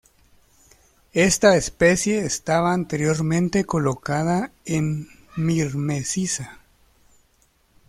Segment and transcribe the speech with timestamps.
[1.13, 6.57] Esta especie estaba anteriormente colocada en "Myrmeciza".